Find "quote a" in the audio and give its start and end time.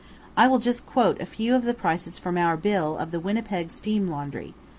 0.87-1.27